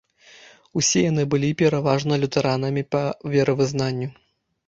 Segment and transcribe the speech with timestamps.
[0.79, 3.01] Усе яны былі пераважна лютэранамі па
[3.35, 4.09] веравызнанню.